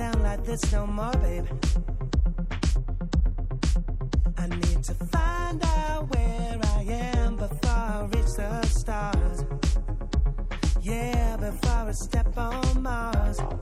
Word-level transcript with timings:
Down 0.00 0.22
like 0.22 0.42
this 0.44 0.72
no 0.72 0.86
more, 0.86 1.12
babe. 1.20 1.44
I 4.38 4.46
need 4.46 4.82
to 4.84 4.94
find 5.12 5.62
out 5.62 6.08
where 6.14 6.58
I 6.62 6.82
am 7.18 7.36
before 7.36 7.70
I 7.70 8.08
reach 8.10 8.32
the 8.34 8.62
stars. 8.62 9.44
Yeah, 10.80 11.36
before 11.36 11.88
I 11.88 11.92
step 11.92 12.38
on 12.38 12.82
Mars. 12.82 13.59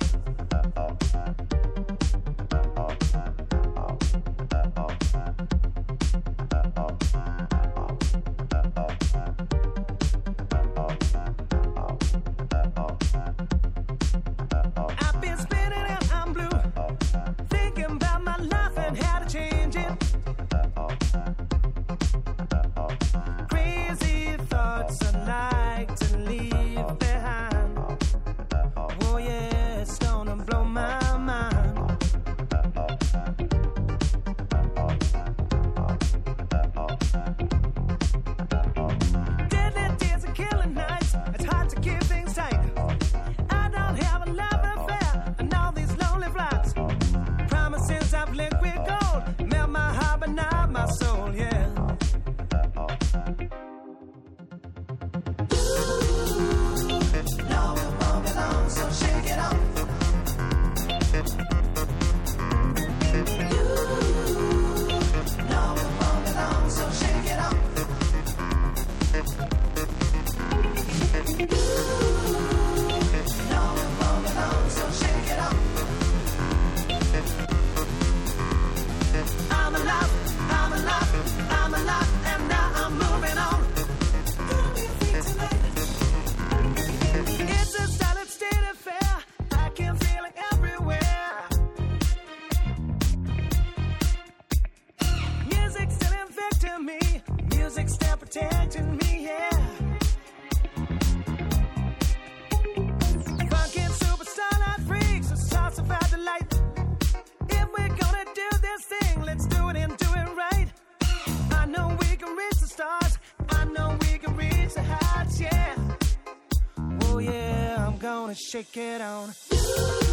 Shake 118.48 118.78
it 118.78 119.02
on. 119.02 120.07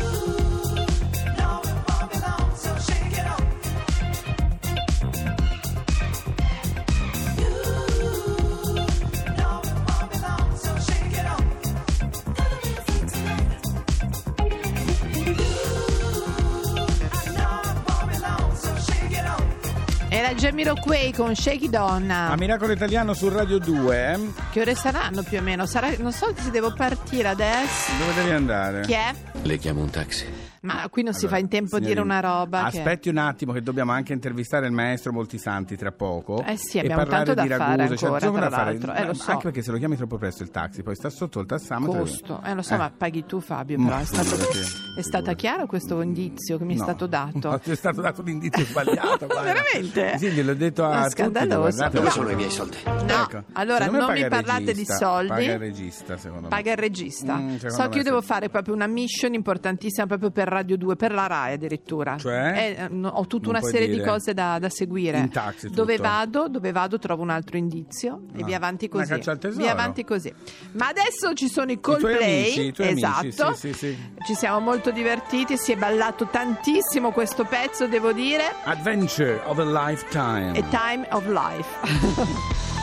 Era 20.45 20.53
Jamiroquai 20.53 21.11
con 21.11 21.35
Shake 21.35 21.65
It 21.65 21.75
On. 21.75 22.07
A 22.11 22.35
Miracolo 22.37 22.71
Italiano 22.71 23.15
su 23.15 23.29
Radio 23.29 23.57
2. 23.57 24.11
eh? 24.13 24.19
Che 24.51 24.61
ore 24.61 24.75
saranno 24.75 25.23
più 25.23 25.39
o 25.39 25.41
meno? 25.41 25.65
Sarà- 25.65 25.91
non 25.97 26.11
so 26.11 26.31
se 26.37 26.51
devo 26.51 26.71
partire 26.71 27.29
adesso. 27.29 27.91
Dove 27.97 28.13
devi 28.13 28.29
andare? 28.29 28.81
Chi 28.81 28.93
è? 28.93 29.11
Le 29.45 29.57
chiamo 29.59 29.81
un 29.81 29.91
taxi. 29.91 30.25
Ma 30.61 30.87
qui 30.89 31.03
non 31.03 31.13
si 31.13 31.25
Allora, 31.25 31.35
fa 31.35 31.43
in 31.43 31.49
tempo 31.49 31.75
a 31.75 31.79
dire 31.79 31.99
una 32.01 32.19
roba. 32.19 32.67
che- 32.71 32.79
Aspetti 32.79 33.09
un 33.09 33.17
attimo 33.17 33.53
che 33.53 33.61
dobbiamo 33.61 33.91
anche 33.91 34.11
intervistare 34.13 34.65
il 34.65 34.71
maestro 34.71 35.11
Moltisanti 35.13 35.77
tra 35.77 35.91
poco. 35.91 36.43
Eh 36.43 36.57
sì, 36.57 36.77
e 36.77 36.79
abbiamo 36.79 37.03
parlare 37.03 37.25
tanto 37.25 37.41
di 37.43 37.47
da 37.49 37.57
fare 37.57 37.75
Ragusa, 37.83 37.95
cioè, 37.95 38.09
ancora, 38.09 38.25
insomma, 38.25 38.39
tra 38.39 38.49
da 38.49 38.55
fare- 38.55 38.71
l'altro. 38.79 38.93
Eh, 38.95 39.05
lo 39.05 39.13
so. 39.13 39.29
Anche 39.31 39.43
perché 39.43 39.61
se 39.61 39.71
lo 39.71 39.77
chiami 39.77 39.95
troppo 39.97 40.17
presto 40.17 40.41
il 40.41 40.49
taxi, 40.49 40.81
poi 40.81 40.95
sta 40.95 41.11
sotto 41.11 41.39
il 41.41 41.45
tassametro. 41.45 41.99
Costo, 41.99 42.41
eh 42.43 42.55
lo 42.55 42.61
so, 42.63 42.73
Eh. 42.73 42.77
ma 42.77 42.91
paghi 42.97 43.25
tu 43.25 43.39
Fabio, 43.39 43.77
Ma 43.77 43.85
però 43.89 43.99
è, 43.99 44.03
stato, 44.05 44.33
è 44.33 45.01
figurati. 45.03 45.35
chiaro 45.35 45.65
questo 45.67 46.01
indizio 46.01 46.57
che 46.57 46.63
mi 46.63 46.73
è 46.73 46.77
No. 46.77 46.83
stato 46.83 47.05
dato? 47.05 47.37
No, 47.47 47.59
ti 47.59 47.69
è 47.71 47.75
stato 47.75 48.01
dato 48.01 48.21
un 48.21 48.29
indizio 48.29 48.65
sbagliato. 48.65 49.27
Veramente? 49.29 50.17
Sì, 50.17 50.29
gliel'ho 50.31 50.55
detto 50.55 50.81
Ma 50.81 50.89
a 51.01 51.03
tutti. 51.03 51.11
scandaloso. 51.21 51.59
guardate, 51.59 51.93
Dove 51.97 52.05
No. 52.07 52.11
sono 52.11 52.29
i 52.31 52.35
miei 52.35 52.49
soldi? 52.49 52.77
No, 52.85 53.21
Ecco. 53.21 53.43
allora 53.53 53.85
non 53.85 54.11
mi 54.11 54.27
parlate 54.27 54.73
di 54.73 54.85
soldi. 54.85 55.27
Paga 55.27 55.51
il 55.53 55.59
regista, 55.59 56.17
secondo 56.17 56.43
me. 56.43 56.49
Paga 56.49 56.71
il 56.71 56.77
regista. 56.77 57.35
Mm, 57.37 57.57
so 57.57 57.87
che 57.89 57.97
io 57.97 58.03
devo 58.03 58.21
fare 58.23 58.49
proprio 58.49 58.73
una 58.73 58.87
mission 58.87 59.33
importantissima 59.35 60.07
proprio 60.07 60.31
per 60.31 60.47
Radio 60.47 60.77
2, 60.77 60.95
per 60.95 61.11
la 61.13 61.27
RAI 61.27 61.53
addirittura. 61.53 62.17
Cioè? 62.17 62.77
Eh, 62.79 62.87
no, 62.89 63.09
ho 63.09 63.27
tutta 63.27 63.51
Non 63.51 63.57
una 63.61 63.69
serie 63.69 63.87
di 63.87 63.95
dire. 63.97 64.07
cose 64.07 64.33
da, 64.33 64.57
da 64.59 64.69
seguire. 64.69 65.19
In 65.19 65.29
taxi 65.29 65.69
dove 65.69 65.97
vado, 65.97 66.47
dove 66.49 66.71
vado 66.71 66.97
trovo 66.99 67.21
un 67.21 67.29
altro 67.29 67.57
indizio 67.57 68.21
e 68.35 68.41
Ah. 68.41 68.45
via 68.45 68.55
avanti 68.57 68.89
così. 68.89 69.13
Via 69.55 69.71
avanti 69.71 70.03
così. 70.03 70.33
Ma 70.73 70.87
adesso 70.87 71.33
ci 71.33 71.47
sono 71.47 71.71
i 71.71 71.79
tuoi 71.79 71.99
Coldplay. 72.01 72.41
amici, 72.43 72.61
i 72.67 72.71
tuoi 72.73 72.87
amici, 72.89 73.27
esatto. 73.27 73.53
sì, 73.53 73.73
sì, 73.73 73.93
sì. 73.93 73.97
Ci 74.25 74.33
siamo 74.35 74.59
molto 74.59 74.91
divertiti, 74.91 75.57
si 75.57 75.71
è 75.71 75.75
ballato 75.77 76.27
tantissimo 76.31 77.11
questo 77.11 77.43
pezzo, 77.45 77.87
devo 77.87 78.11
dire. 78.13 78.43
Adventure 78.63 79.41
of 79.45 79.57
a 79.59 79.63
Lifetime. 79.89 80.57
A 80.57 80.63
Time 80.69 81.07
of 81.11 81.27
Life. 81.27 82.73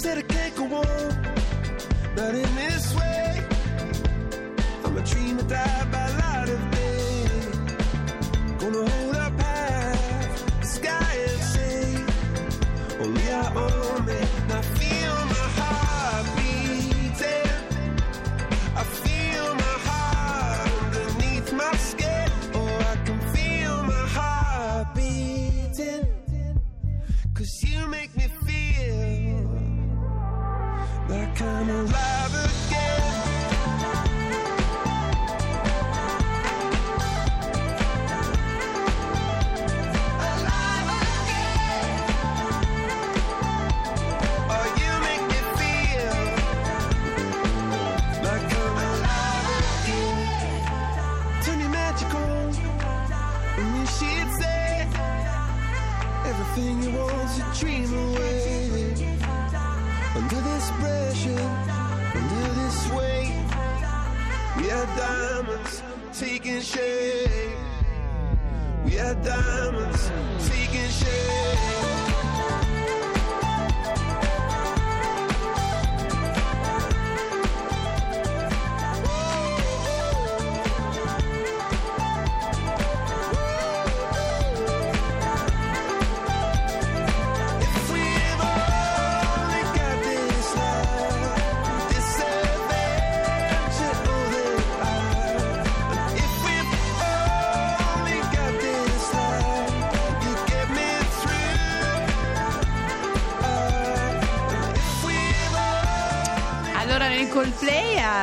said 0.00 0.16
I 0.16 0.22
can't 0.22 0.56
go 0.56 0.64
on, 0.64 1.22
but 2.16 2.34
in 2.34 2.54
this 2.54 2.94
way, 2.94 3.46
I'm 4.82 4.96
a 4.96 5.02
dreamer 5.02 5.42
that. 5.42 5.79
Are 64.80 64.96
diamonds 64.96 65.82
taking 66.14 66.60
shape. 66.62 67.58
We 68.84 68.98
are 68.98 69.14
diamonds 69.16 70.10
taking 70.48 70.88
shape. 70.88 71.99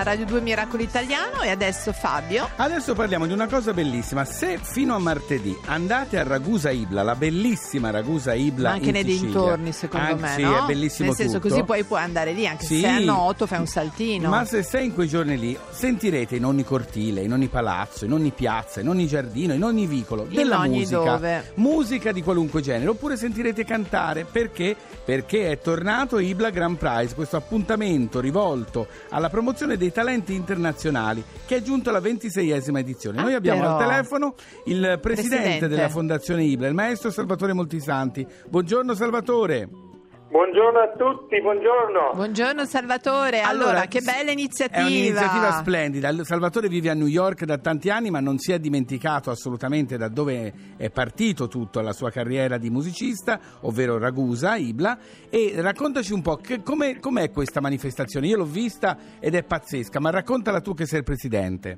Radio 0.08 0.26
2 0.26 0.40
Miracolo 0.40 0.84
Italiano 0.84 1.42
e 1.42 1.50
adesso 1.50 1.92
Fabio. 1.92 2.48
Adesso 2.56 2.94
parliamo 2.94 3.28
di 3.28 3.34
una 3.34 3.48
cosa 3.48 3.74
bellissima. 3.74 4.24
Se 4.24 4.58
fino 4.62 4.96
a 4.96 5.00
martedì 5.00 5.54
andate 5.66 6.18
a 6.18 6.24
Ragusa 6.24 6.70
Ibla, 6.72 7.04
la 7.04 7.16
bellissima 7.16 7.90
Ragusa 7.90 8.34
Ibla 8.34 8.70
Ma 8.70 8.76
anche 8.76 8.92
nei 8.92 9.04
Sicilia. 9.04 9.26
dintorni, 9.26 9.72
secondo 9.74 10.08
Anzi, 10.12 10.22
me, 10.24 10.34
sì, 10.36 10.42
no? 10.44 10.64
è 10.64 10.66
bellissimo 10.66 11.08
Nel 11.10 11.18
senso, 11.18 11.40
tutto. 11.40 11.50
così 11.50 11.64
poi 11.66 11.84
puoi 11.84 12.00
andare 12.00 12.32
lì, 12.32 12.48
anche 12.48 12.64
Sì. 12.64 12.76
se 12.76 12.82
sei 12.88 12.96
a 12.96 13.00
Noto, 13.00 13.48
fai 13.48 13.60
un 13.60 13.66
saltino. 13.68 14.30
Ma 14.30 14.46
se 14.46 14.64
sei 14.64 14.86
in 14.86 14.94
quei 14.94 15.10
giorni 15.10 15.38
lì, 15.38 15.58
sentirete 15.72 16.38
in 16.38 16.46
ogni 16.46 16.64
cortile, 16.64 17.20
in 17.24 17.34
ogni 17.34 17.50
palazzo, 17.50 18.06
in 18.06 18.14
ogni 18.14 18.32
piazza, 18.32 18.80
in 18.80 18.88
ogni 18.88 19.08
giardino, 19.08 19.54
in 19.56 19.64
ogni 19.64 19.88
vicolo 19.88 20.26
della 20.32 20.60
ogni 20.60 20.78
musica. 20.80 21.00
dove. 21.18 21.52
Musica 21.56 22.14
di 22.14 22.24
qualunque 22.24 22.62
genere. 22.62 22.92
Oppure 22.92 23.18
sentirete 23.18 23.66
cantare. 23.66 24.24
Perché? 24.24 24.74
Perché 25.04 25.52
è 25.52 25.60
tornato 25.60 26.18
Ibla 26.18 26.50
Grand 26.50 26.78
Prize, 26.78 27.14
questo 27.14 27.36
appuntamento 27.36 28.22
rivolto 28.22 28.88
alla 29.10 29.30
promozione 29.30 29.76
dei 29.76 29.92
talenti 29.98 30.36
internazionali, 30.36 31.24
che 31.48 31.56
è 31.56 31.62
giunto 31.64 31.90
alla 31.90 32.00
26esima 32.00 32.78
edizione. 32.78 33.18
Ah, 33.18 33.24
Noi 33.24 33.34
abbiamo 33.34 33.62
però. 33.62 33.78
al 33.78 33.88
telefono 33.88 34.36
il 34.66 35.00
presidente, 35.02 35.36
Presidente. 35.38 35.68
della 35.68 35.90
Fondazione 35.90 36.44
Ibla, 36.44 36.68
il 36.68 36.76
maestro 36.76 37.10
Salvatore 37.10 37.54
Moltisanti. 37.54 38.24
Buongiorno 38.48 38.94
Salvatore. 38.94 39.87
Buongiorno 40.30 40.80
a 40.80 40.92
tutti, 40.92 41.42
buongiorno. 41.42 42.12
Buongiorno 42.14 42.66
Salvatore, 42.66 43.40
allora, 43.40 43.86
che 43.86 44.02
bella 44.02 44.32
iniziativa. 44.32 44.82
È 44.82 44.84
un'iniziativa 44.84 45.52
splendida. 45.52 46.12
Salvatore 46.26 46.68
vive 46.68 46.90
a 46.90 46.94
New 46.94 47.08
York 47.08 47.46
da 47.46 47.58
tanti 47.58 47.90
anni, 47.90 48.10
ma 48.10 48.20
non 48.20 48.38
si 48.38 48.52
è 48.52 48.60
dimenticato 48.60 49.30
assolutamente 49.30 49.96
da 49.96 50.10
dove 50.10 50.54
è 50.76 50.90
partito 50.90 51.48
tutto 51.48 51.80
la 51.80 51.94
sua 51.94 52.12
carriera 52.12 52.58
di 52.58 52.70
musicista, 52.70 53.40
ovvero 53.62 53.98
Ragusa, 53.98 54.58
Ibla. 54.58 54.98
E 55.30 55.54
raccontaci 55.56 56.12
un 56.12 56.22
po' 56.22 56.36
che, 56.36 56.62
com'è, 56.62 57.00
com'è 57.00 57.32
questa 57.32 57.62
manifestazione. 57.62 58.28
Io 58.28 58.38
l'ho 58.38 58.44
vista 58.44 58.98
ed 59.22 59.34
è 59.34 59.44
pazzesca, 59.44 60.02
ma 60.02 60.10
raccontala 60.10 60.60
tu 60.60 60.74
che 60.74 60.86
sei 60.86 61.00
il 61.00 61.06
presidente. 61.06 61.78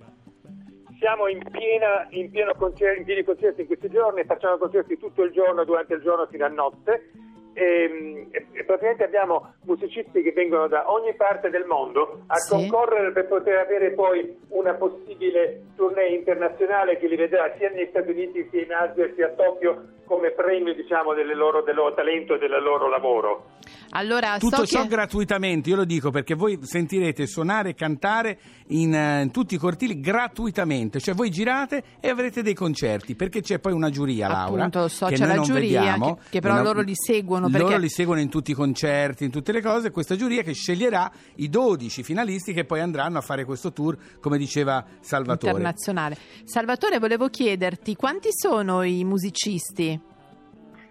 Siamo 0.97 1.27
in, 1.27 1.39
piena, 1.51 2.07
in, 2.09 2.31
pieno 2.31 2.53
concer- 2.57 2.97
in 2.97 3.05
pieni 3.05 3.23
concerti 3.23 3.61
in 3.61 3.67
questi 3.67 3.89
giorni, 3.89 4.23
facciamo 4.25 4.57
concerti 4.57 4.97
tutto 4.97 5.23
il 5.23 5.31
giorno, 5.31 5.63
durante 5.63 5.93
il 5.93 6.01
giorno 6.01 6.27
fino 6.29 6.45
a 6.45 6.49
notte. 6.49 7.11
E, 7.53 8.27
e- 8.31 8.45
e 8.53 8.63
praticamente 8.63 9.03
abbiamo 9.03 9.53
musicisti 9.63 10.21
che 10.21 10.31
vengono 10.31 10.67
da 10.67 10.91
ogni 10.93 11.13
parte 11.15 11.49
del 11.49 11.65
mondo 11.65 12.21
a 12.27 12.35
Sì. 12.35 12.51
concorrere 12.51 13.11
per 13.11 13.27
poter 13.27 13.57
avere 13.57 13.91
poi 13.91 14.37
una 14.49 14.75
possibile 14.75 15.63
tournée 15.75 16.15
internazionale 16.15 16.97
che 16.99 17.07
li 17.07 17.15
vedrà 17.17 17.51
sia 17.57 17.69
negli 17.69 17.87
Stati 17.89 18.11
Uniti 18.11 18.47
sia 18.51 18.61
in 18.63 18.71
Asia 18.71 19.11
sia 19.15 19.27
a 19.27 19.31
Tokyo 19.31 19.83
come 20.05 20.31
premio 20.31 20.73
diciamo, 20.73 21.13
delle 21.13 21.35
loro- 21.35 21.61
del 21.61 21.75
loro 21.75 21.93
talento 21.93 22.35
e 22.35 22.39
del 22.39 22.49
loro 22.63 22.87
lavoro. 22.89 23.45
Allora, 23.91 24.37
Tutto 24.39 24.57
so 24.57 24.65
ciò 24.65 24.81
che... 24.83 24.87
gratuitamente, 24.87 25.69
io 25.69 25.75
lo 25.75 25.85
dico 25.85 26.09
perché 26.11 26.33
voi 26.35 26.57
sentirete 26.61 27.25
suonare 27.27 27.69
e 27.69 27.73
cantare 27.75 28.37
in, 28.69 28.93
eh, 28.93 29.21
in 29.23 29.31
tutti 29.31 29.53
i 29.55 29.57
cortili 29.57 29.99
gratuitamente, 29.99 30.99
cioè 30.99 31.13
voi 31.13 31.29
girate 31.29 31.83
e 31.99 32.09
avrete 32.09 32.41
dei 32.41 32.53
concerti, 32.55 33.15
perché 33.15 33.41
c'è 33.41 33.59
poi 33.59 33.73
una 33.73 33.89
giuria, 33.89 34.27
Laura, 34.27 34.65
Appunto, 34.65 34.87
so, 34.87 35.07
che 35.07 35.13
c'è 35.15 35.19
noi 35.25 35.29
la 35.29 35.35
non 35.35 35.43
giuria, 35.43 35.79
vediamo. 35.79 36.15
che- 36.15 36.21
che 36.31 36.39
però 36.39 36.53
Una- 36.55 36.63
loro 36.63 36.81
li 36.81 36.93
seguono, 36.95 37.38
Loro 37.47 37.63
perché- 37.65 37.79
li 37.81 37.89
seguono 37.89 38.19
in 38.19 38.29
tutti 38.29 38.51
i 38.51 38.53
concerti, 38.53 39.23
in 39.23 39.31
tutte 39.31 39.51
le 39.51 39.61
cose, 39.61 39.91
questa 39.91 40.15
giuria 40.15 40.41
che 40.41 40.53
sceglierà 40.53 41.11
i 41.35 41.49
12 41.49 42.03
finalisti 42.03 42.53
che 42.53 42.65
poi 42.65 42.79
andranno 42.81 43.17
a 43.17 43.21
fare 43.21 43.45
questo 43.45 43.71
tour, 43.71 43.97
come 44.19 44.37
diceva 44.37 44.83
Salvatore. 44.99 45.51
internazionale. 45.51 46.17
Salvatore, 46.43 46.99
volevo 46.99 47.27
chiederti 47.29 47.95
quanti 47.95 48.29
sono 48.31 48.83
i 48.83 49.03
musicisti? 49.03 49.99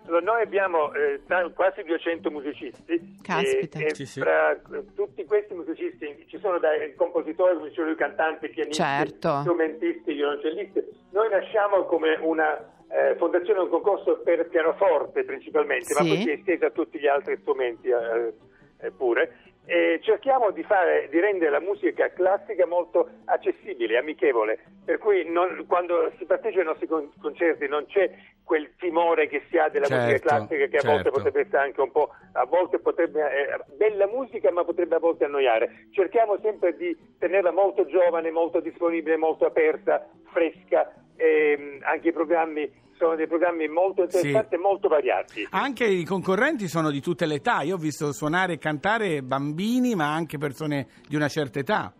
Allora, 0.06 0.24
noi 0.24 0.42
abbiamo 0.42 0.90
eh, 0.94 1.20
quasi 1.52 1.82
200 1.82 2.30
musicisti 2.30 3.16
Caspita. 3.20 3.78
e, 3.78 3.84
e 3.84 3.94
Sì, 3.94 4.06
sì. 4.06 4.20
fra 4.20 4.58
tutti 4.94 5.22
questi 5.26 5.52
musicisti 5.52 6.24
ci 6.28 6.38
sono 6.40 6.58
dai 6.58 6.94
compositori, 6.96 7.58
io, 7.70 7.94
cantanti, 7.94 8.48
pianisti, 8.48 8.82
Certo. 8.82 9.40
strumentisti, 9.42 10.14
violoncellisti. 10.14 10.80
Noi 11.10 11.28
nasciamo 11.28 11.84
come 11.84 12.16
una 12.22 12.56
eh, 12.90 13.14
fondazione, 13.16 13.60
un 13.60 13.68
concorso 13.68 14.18
per 14.20 14.48
pianoforte 14.48 15.24
principalmente, 15.24 15.92
ma 15.94 16.00
Sì. 16.02 16.08
poi 16.08 16.22
si 16.22 16.30
è 16.30 16.32
estesa 16.34 16.66
a 16.66 16.70
tutti 16.70 16.98
gli 16.98 17.06
altri 17.06 17.36
strumenti 17.40 17.88
eh, 17.88 18.32
eh, 18.80 18.90
pure. 18.90 19.38
E 19.70 20.00
cerchiamo 20.02 20.50
di, 20.50 20.62
fare, 20.62 21.08
di 21.10 21.20
rendere 21.20 21.50
la 21.50 21.60
musica 21.60 22.10
classica 22.10 22.64
molto 22.64 23.06
accessibile, 23.26 23.98
amichevole, 23.98 24.58
per 24.82 24.96
cui 24.96 25.28
non- 25.28 25.66
quando 25.68 26.10
si 26.16 26.24
partecipa 26.24 26.60
ai 26.60 26.66
nostri 26.68 26.86
con- 26.86 27.12
concerti 27.20 27.68
non 27.68 27.84
c'è 27.84 28.10
quel 28.42 28.70
timore 28.78 29.26
che 29.26 29.42
si 29.50 29.58
ha 29.58 29.68
della 29.68 29.84
Certo, 29.84 30.06
musica 30.06 30.26
classica 30.26 30.66
che 30.68 30.76
a 30.78 30.82
volte 30.88 31.02
certo. 31.02 31.10
potrebbe 31.10 31.40
essere 31.40 31.58
anche 31.58 31.80
un 31.82 31.90
po', 31.90 32.08
a 32.32 32.46
volte 32.46 32.78
potrebbe, 32.78 33.20
eh, 33.30 33.58
bella 33.76 34.06
musica 34.06 34.50
ma 34.50 34.64
potrebbe 34.64 34.94
a 34.94 35.00
volte 35.00 35.26
annoiare. 35.26 35.88
Cerchiamo 35.92 36.38
sempre 36.40 36.74
di 36.74 36.96
tenerla 37.18 37.50
molto 37.50 37.84
giovane, 37.84 38.30
molto 38.30 38.60
disponibile, 38.60 39.18
molto 39.18 39.44
aperta, 39.44 40.08
fresca, 40.32 40.90
ehm, 41.18 41.80
anche 41.82 42.08
i 42.08 42.12
programmi 42.12 42.70
sono 42.96 43.14
dei 43.14 43.26
programmi 43.28 43.68
molto 43.68 44.02
interessanti 44.02 44.54
e 44.54 44.58
molto 44.58 44.88
variati. 44.88 45.46
Anche 45.50 45.84
i 45.84 46.04
concorrenti 46.04 46.66
sono 46.66 46.90
di 46.90 47.00
tutte 47.00 47.26
le 47.26 47.34
età, 47.36 47.62
io 47.62 47.74
ho 47.74 47.78
visto 47.78 48.12
suonare 48.12 48.54
e 48.54 48.58
cantare 48.58 49.22
bambini, 49.22 49.94
ma 49.94 50.12
anche 50.14 50.36
persone 50.38 50.86
di 51.06 51.14
una 51.14 51.28
certa 51.28 51.60
età. 51.60 51.92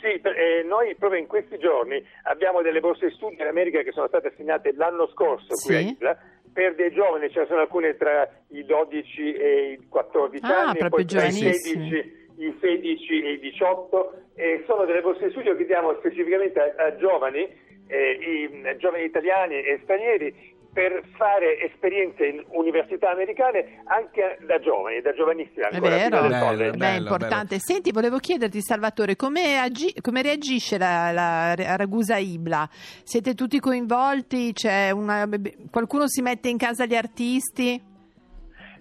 Sì, 0.00 0.06
eh, 0.06 0.62
noi 0.66 0.94
proprio 0.94 1.20
in 1.20 1.26
questi 1.26 1.58
giorni 1.58 2.02
abbiamo 2.22 2.62
delle 2.62 2.78
borse 2.80 3.08
di 3.08 3.14
studio 3.14 3.42
in 3.42 3.48
America 3.50 3.82
che 3.82 3.90
sono 3.92 4.06
state 4.06 4.28
assegnate 4.28 4.72
l'anno 4.76 5.08
scorso 5.08 5.48
qui 5.64 5.74
a 5.74 5.78
Sì. 5.80 5.88
Isla 5.90 6.16
per 6.52 6.74
dei 6.76 6.90
giovani, 6.92 7.30
ce 7.30 7.40
ne 7.40 7.46
sono 7.46 7.60
alcune 7.60 7.96
tra 7.96 8.26
i 8.48 8.64
12 8.64 9.32
e 9.34 9.72
i 9.72 9.88
14 9.88 10.44
Ah, 10.44 10.68
anni, 10.68 10.78
proprio 10.78 11.04
poi 11.04 11.04
tra 11.04 11.24
i 11.26 11.30
giovanissimi. 11.32 11.88
16, 11.90 12.17
i 12.38 12.56
16 12.60 13.22
e 13.22 13.32
i 13.32 13.38
18 13.40 14.12
e 14.34 14.64
sono 14.66 14.84
delle 14.84 15.00
borse 15.00 15.26
di 15.26 15.30
studio 15.30 15.56
che 15.56 15.66
diamo 15.66 15.94
specificamente 15.98 16.60
a, 16.60 16.84
a 16.84 16.96
giovani, 16.96 17.46
eh, 17.86 18.10
i, 18.10 18.66
a 18.66 18.76
giovani 18.76 19.04
italiani 19.04 19.60
e 19.60 19.80
stranieri 19.82 20.56
per 20.72 21.02
fare 21.16 21.60
esperienze 21.62 22.26
in 22.26 22.44
università 22.50 23.10
americane 23.10 23.82
anche 23.84 24.38
da 24.46 24.60
giovani, 24.60 25.00
da 25.00 25.12
giovanissimi 25.12 25.64
È 25.64 25.74
ancora 25.74 25.96
vero? 25.96 26.20
Bello. 26.20 26.56
Beh, 26.56 26.68
è 26.68 26.76
bello, 26.76 27.02
importante. 27.02 27.58
Senti, 27.58 27.90
volevo 27.90 28.18
chiederti, 28.18 28.60
Salvatore, 28.60 29.16
come, 29.16 29.58
agi- 29.58 30.00
come 30.00 30.22
reagisce 30.22 30.78
la, 30.78 31.10
la 31.10 31.54
Ragusa 31.56 32.16
Ibla? 32.18 32.68
Siete 32.70 33.34
tutti 33.34 33.58
coinvolti? 33.58 34.52
C'è 34.52 34.90
una- 34.90 35.28
qualcuno 35.70 36.06
si 36.06 36.22
mette 36.22 36.48
in 36.48 36.58
casa 36.58 36.84
gli 36.84 36.94
artisti? 36.94 37.86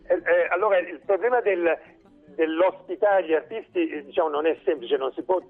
Eh, 0.09 0.13
eh, 0.13 0.47
allora, 0.51 0.77
il 0.77 1.01
problema 1.05 1.41
del, 1.41 1.77
dell'ospitare 2.38 3.25
gli 3.25 3.34
artisti 3.34 3.89
eh, 3.89 4.06
diciamo, 4.06 4.29
non 4.29 4.46
è 4.46 4.56
semplice, 4.63 4.96
non 4.96 5.12
si 5.13 5.24
può, 5.24 5.41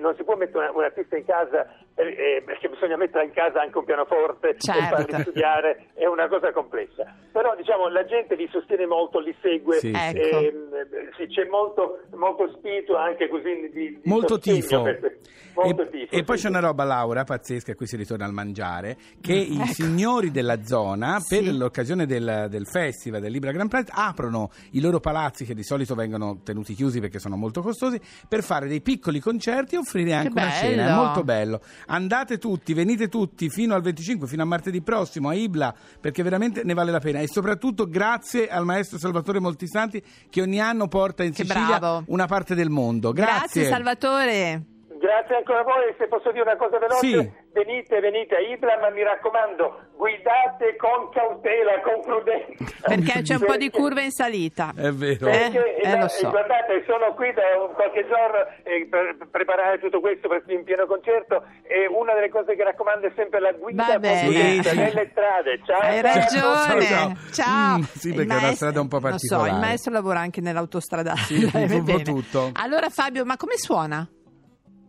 non 0.00 0.14
si 0.16 0.24
può 0.24 0.34
mettere 0.36 0.68
una- 0.68 0.72
un 0.78 0.82
artista 0.84 1.16
in 1.16 1.24
casa 1.24 1.66
eh, 1.94 2.06
eh, 2.38 2.42
perché 2.44 2.68
bisogna 2.68 2.96
mettere 2.96 3.24
in 3.24 3.32
casa 3.32 3.60
anche 3.60 3.76
un 3.76 3.84
pianoforte 3.84 4.56
Certo. 4.58 4.80
e 4.80 4.88
farli 5.04 5.20
studiare, 5.22 5.86
è 5.94 6.06
una 6.06 6.28
cosa 6.28 6.52
complessa. 6.52 7.04
Però 7.32 7.54
diciamo, 7.56 7.88
la 7.88 8.04
gente 8.04 8.34
li 8.36 8.48
sostiene 8.50 8.86
molto, 8.86 9.18
li 9.18 9.34
segue, 9.42 9.78
Sì, 9.78 9.90
ehm, 9.90 10.70
sì, 11.16 11.26
c'è 11.26 11.44
molto, 11.48 12.00
molto 12.14 12.48
spirito 12.56 12.96
anche 12.96 13.28
così 13.28 13.68
di, 13.72 13.98
di 13.98 14.00
Molto 14.04 14.38
tifo. 14.38 14.82
per 14.82 15.18
molto 15.54 15.82
e, 15.82 15.88
tifo, 15.90 16.14
e 16.14 16.22
poi 16.22 16.36
sì, 16.36 16.44
c'è 16.44 16.48
sì. 16.50 16.56
una 16.56 16.66
roba, 16.66 16.84
Laura, 16.84 17.24
pazzesca, 17.24 17.74
qui 17.74 17.86
si 17.86 17.96
ritorna 17.96 18.24
al 18.24 18.32
mangiare, 18.32 18.96
che 19.20 19.32
i 19.34 19.56
Ecco. 19.56 19.66
signori 19.72 20.30
della 20.30 20.62
zona, 20.62 21.18
per 21.28 21.42
l'occasione 21.52 22.06
del, 22.06 22.46
del 22.48 22.66
festival 22.66 23.20
del 23.20 23.32
Libra 23.32 23.50
Grand 23.50 23.68
Prix, 23.68 23.88
aprono 23.92 24.50
i 24.72 24.80
loro 24.80 25.00
palazzi, 25.00 25.44
che 25.44 25.54
di 25.54 25.64
solito 25.64 25.94
vengono 25.96 26.40
tenuti 26.44 26.74
chiusi 26.74 27.00
perché 27.00 27.18
sono 27.18 27.36
molto 27.36 27.60
costosi, 27.60 28.00
per 28.28 28.42
fare 28.44 28.68
dei 28.68 28.80
piccoli 28.80 29.18
concerti 29.18 29.56
e 29.66 29.78
offrire 29.78 30.14
anche 30.14 30.32
Che 30.32 30.40
una 30.40 30.50
cena. 30.52 30.86
È 30.88 30.94
molto 30.94 31.24
bello. 31.24 31.60
Andate 31.86 32.38
tutti, 32.38 32.74
venite 32.74 33.08
tutti 33.08 33.48
fino 33.50 33.74
al 33.74 33.82
25, 33.82 34.26
fino 34.26 34.42
a 34.42 34.46
martedì 34.46 34.80
prossimo 34.82 35.28
a 35.28 35.34
Ibla, 35.34 35.74
perché 36.00 36.22
veramente 36.22 36.62
ne 36.64 36.74
vale 36.74 36.90
la 36.90 37.00
pena. 37.00 37.20
E 37.20 37.28
soprattutto 37.28 37.88
grazie 37.88 38.48
al 38.48 38.64
maestro 38.64 38.98
Salvatore 38.98 39.40
Moltisanti 39.40 40.02
che 40.30 40.40
ogni 40.40 40.60
anno 40.60 40.88
porta 40.88 41.22
in 41.22 41.32
Che 41.32 41.44
Sicilia 41.44 41.78
bravo. 41.78 42.04
una 42.08 42.26
parte 42.26 42.54
del 42.54 42.70
mondo. 42.70 43.12
Grazie, 43.12 43.64
Salvatore. 43.66 44.76
Grazie 45.08 45.36
ancora 45.36 45.60
a 45.60 45.62
voi, 45.64 45.94
se 45.96 46.06
posso 46.06 46.30
dire 46.32 46.42
una 46.44 46.56
cosa 46.56 46.76
veloce, 46.78 47.00
Sì. 47.00 47.32
venite, 47.56 47.98
venite 48.00 48.34
a 48.36 48.40
Ibla, 48.40 48.76
ma 48.78 48.90
mi 48.90 49.02
raccomando, 49.02 49.88
guidate 49.96 50.76
con 50.76 51.08
cautela, 51.08 51.80
con 51.80 52.02
prudenza. 52.04 52.76
Perché 52.92 53.22
c'è 53.22 53.34
un 53.40 53.44
po' 53.46 53.56
di 53.56 53.70
curva 53.70 54.02
in 54.02 54.10
salita. 54.10 54.74
È 54.76 54.90
vero. 54.92 55.30
Perché, 55.30 55.76
Eh, 55.80 55.88
eh, 55.88 55.96
lo 55.98 56.08
so. 56.08 56.28
guardate, 56.28 56.84
sono 56.86 57.14
qui 57.14 57.32
da 57.32 57.42
qualche 57.72 58.04
giorno 58.06 58.36
eh, 58.68 58.86
per 58.90 59.16
preparare 59.30 59.78
tutto 59.80 60.00
questo 60.00 60.28
per 60.28 60.44
in 60.48 60.62
pieno 60.64 60.84
concerto 60.84 61.42
e 61.64 61.86
una 61.88 62.12
delle 62.12 62.28
cose 62.28 62.54
che 62.54 62.62
raccomando 62.64 63.06
è 63.06 63.12
sempre 63.16 63.40
la 63.40 63.52
guida 63.52 63.84
prudenza 63.98 64.74
nelle 64.74 65.08
strade. 65.10 65.60
Ciao, 65.64 65.80
Hai 65.80 66.02
ciao. 66.02 66.12
ragione. 66.12 66.84
ciao. 66.84 67.12
Ciao. 67.32 67.78
Mm, 67.78 67.82
sì, 67.96 68.08
Il 68.08 68.14
perché 68.14 68.34
è 68.34 68.38
una 68.44 68.52
strada 68.52 68.80
un 68.82 68.88
po' 68.88 68.98
Lo 68.98 69.02
so, 69.02 69.08
particolare. 69.08 69.50
il 69.52 69.56
maestro 69.58 69.92
lavora 69.92 70.20
anche 70.20 70.40
nell'autostradale. 70.42 71.18
Sì, 71.24 71.48
un 71.50 71.50
po' 71.50 71.80
bene. 71.82 72.02
tutto. 72.02 72.50
Allora 72.60 72.90
Fabio, 72.90 73.24
ma 73.24 73.36
come 73.38 73.56
suona? 73.56 74.06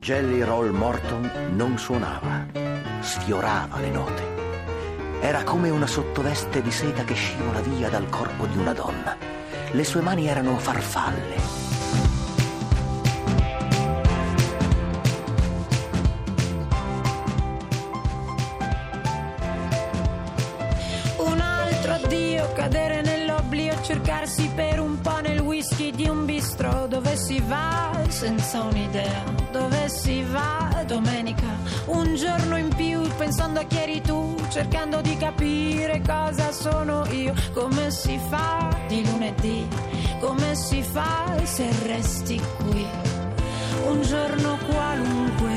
Jelly 0.01 0.41
Roll 0.43 0.71
Morton 0.71 1.29
non 1.55 1.77
suonava, 1.77 2.45
sfiorava 3.01 3.79
le 3.79 3.89
note. 3.89 4.23
Era 5.19 5.43
come 5.43 5.69
una 5.69 5.87
sottoveste 5.87 6.61
di 6.61 6.71
seta 6.71 7.03
che 7.03 7.13
scivola 7.13 7.59
via 7.59 7.89
dal 7.89 8.07
corpo 8.07 8.45
di 8.45 8.57
una 8.57 8.71
donna. 8.71 9.17
Le 9.71 9.83
sue 9.83 9.99
mani 9.99 10.27
erano 10.27 10.57
farfalle. 10.57 11.35
Un 21.17 21.39
altro 21.41 21.91
addio, 21.91 22.53
cadere 22.53 23.01
nell'oblio, 23.01 23.81
cercarsi 23.81 24.49
per 24.55 24.79
un 24.79 25.01
po' 25.01 25.19
nel 25.19 25.39
whisky 25.41 25.91
di 25.91 26.07
un 26.07 26.23
bistro 26.23 26.78
si 27.29 27.39
va 27.41 27.91
senza 28.07 28.63
un'idea, 28.63 29.23
dove 29.51 29.87
si 29.87 30.23
va 30.23 30.83
domenica, 30.87 31.45
un 31.85 32.15
giorno 32.15 32.57
in 32.57 32.73
più 32.75 33.07
pensando 33.17 33.59
a 33.59 33.63
chi 33.65 33.77
eri 33.77 34.01
tu, 34.01 34.35
cercando 34.49 34.99
di 35.01 35.15
capire 35.15 36.01
cosa 36.03 36.51
sono 36.51 37.05
io, 37.11 37.35
come 37.53 37.91
si 37.91 38.19
fa 38.29 38.75
di 38.87 39.05
lunedì, 39.05 39.67
come 40.19 40.55
si 40.55 40.81
fa 40.81 41.39
se 41.43 41.69
resti 41.85 42.41
qui. 42.57 42.87
Un 43.85 44.01
giorno 44.01 44.57
qualunque 44.65 45.48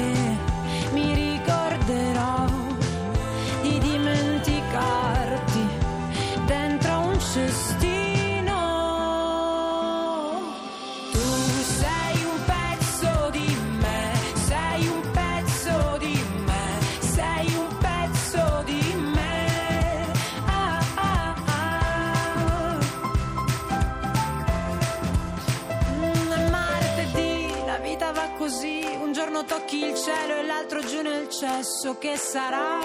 il 29.87 29.95
cielo 29.95 30.37
e 30.37 30.47
l'altro 30.47 30.81
giù 30.81 31.03
nel 31.03 31.29
cesso, 31.29 31.99
che 31.99 32.17
sarà 32.17 32.79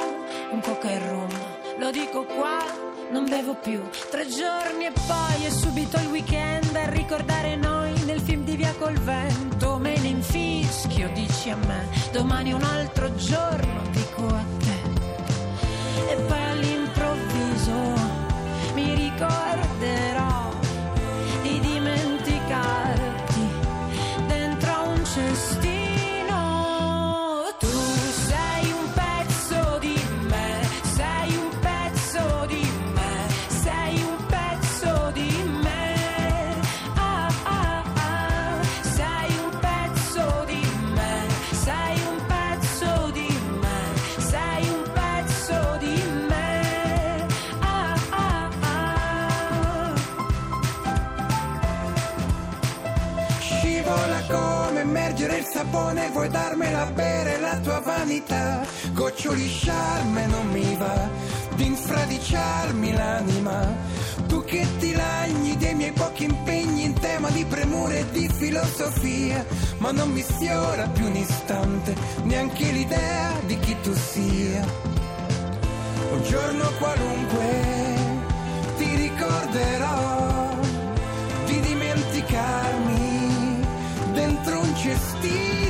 un 0.52 0.60
coca 0.62 0.90
e 0.90 1.00
rum, 1.00 1.30
lo 1.78 1.92
dico 1.92 2.26
qua, 2.26 2.64
non 3.12 3.26
bevo 3.30 3.56
più, 3.56 3.82
tre 4.10 4.28
giorni 4.28 4.86
e 4.86 4.92
poi 4.92 5.46
è 5.46 5.50
subito 5.50 5.98
il 6.00 6.08
weekend 6.08 6.76
a 6.76 6.90
ricordare 6.90 7.56
noi 7.56 7.94
nel 8.06 8.20
film 8.20 8.44
di 8.44 8.56
Via 8.56 8.74
col 8.80 8.98
vento, 8.98 9.78
me 9.78 9.98
ne 9.98 10.08
infischio, 10.08 11.10
dici 11.14 11.50
a 11.52 11.56
me, 11.56 11.88
domani 12.12 12.54
un 12.54 12.64
altro 12.64 13.14
giorno, 13.16 13.82
dico 13.92 14.26
a 14.26 14.44
te, 14.58 14.78
immergere 54.88 55.40
il 55.40 55.46
sapone, 55.46 56.10
vuoi 56.12 56.30
darmela 56.30 56.86
bere 56.86 57.40
la 57.40 57.58
tua 57.58 57.80
vanità? 57.80 58.66
Goccioli 58.94 59.48
sciarme 59.48 60.26
non 60.28 60.48
mi 60.48 60.76
va, 60.76 61.10
di 61.56 61.66
infradiciarmi 61.66 62.94
l'anima. 62.94 63.76
Tu 64.28 64.44
che 64.46 64.66
ti 64.80 64.94
lagni 64.94 65.58
dei 65.58 65.76
miei 65.76 65.92
pochi 65.92 66.24
impegni 66.24 66.86
in 66.86 66.94
tema 66.94 67.30
di 67.30 67.46
premure 67.46 68.00
e 68.00 68.12
di 68.12 68.30
filosofia, 68.30 69.46
ma 69.80 69.92
non 69.92 70.10
mi 70.12 70.22
sfiora 70.22 70.88
più 70.88 71.06
un 71.06 71.16
istante, 71.16 71.94
neanche 72.24 72.72
l'idea 72.72 73.32
di 73.46 73.60
chi 73.60 73.76
tu 73.82 73.94
sia. 73.94 74.66
Un 76.12 76.24
giorno 76.24 76.72
qualunque 76.80 77.96
ti 78.78 78.96
ricorderò 78.96 79.87
Steve. 84.98 85.67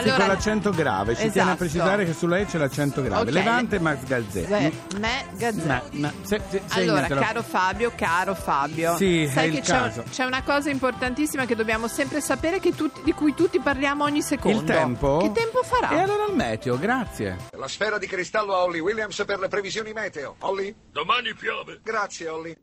Me. 0.00 0.02
Sì, 0.02 0.10
con 0.10 0.20
Allora, 0.20 0.26
l'accento 0.34 0.70
grave, 0.70 1.14
ci 1.14 1.20
Esatto. 1.20 1.32
tiene 1.32 1.50
a 1.50 1.56
precisare 1.56 2.04
che 2.04 2.12
sulla 2.12 2.38
E 2.38 2.46
c'è 2.46 2.58
l'accento 2.58 3.02
grave. 3.02 3.22
Ok. 3.22 3.30
Levante 3.30 3.78
Max 3.78 3.98
Gazzè. 4.04 4.42
Beh, 4.46 4.72
me, 4.98 5.24
Gazzè. 5.36 5.66
Ma- 5.66 5.82
ma- 5.92 6.12
se- 6.22 6.40
se- 6.48 6.62
Allora, 6.70 7.06
caro 7.06 7.42
Fabio, 7.42 7.92
caro 7.94 8.34
Fabio, 8.34 8.96
Sì, 8.96 9.28
sai 9.32 9.48
è 9.48 9.50
che 9.52 9.56
il 9.58 9.62
c'è, 9.64 9.72
caso. 9.72 10.04
c'è 10.10 10.24
una 10.24 10.42
cosa 10.42 10.70
importantissima 10.70 11.44
che 11.46 11.54
dobbiamo 11.54 11.88
sempre 11.88 12.20
sapere 12.20 12.60
che 12.60 12.74
tutti- 12.74 13.00
di 13.04 13.12
cui 13.12 13.34
tutti 13.34 13.58
parliamo 13.60 14.04
ogni 14.04 14.22
secondo. 14.22 14.58
Il 14.60 14.64
tempo? 14.66 15.18
Che 15.18 15.32
tempo 15.32 15.62
farà? 15.62 15.90
E 15.90 15.98
allora 16.00 16.26
il 16.26 16.34
meteo, 16.34 16.78
grazie. 16.78 17.36
La 17.56 17.68
sfera 17.68 17.98
di 17.98 18.06
cristallo 18.06 18.54
a 18.54 18.62
Holly 18.64 18.78
Williams 18.80 19.22
per 19.26 19.38
le 19.38 19.48
previsioni 19.48 19.92
meteo. 19.92 20.36
Holly? 20.40 20.74
Domani 20.92 21.34
piove. 21.34 21.80
Grazie, 21.82 22.28
Holly. 22.28 22.56